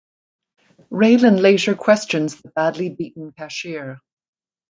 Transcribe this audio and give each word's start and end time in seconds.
Raylan 0.91 1.39
later 1.39 1.75
questions 1.75 2.41
the 2.41 2.49
badly 2.55 2.89
beaten 2.89 3.33
cashier. 3.37 3.99